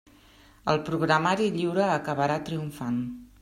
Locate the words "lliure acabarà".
1.59-2.41